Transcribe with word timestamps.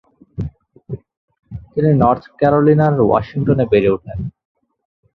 তিনি 1.71 1.89
নর্থ 2.01 2.23
ক্যারোলিনার 2.39 2.95
ওয়াশিংটনে 3.01 3.65
বেড়ে 3.71 3.89
ওঠেন। 3.95 4.19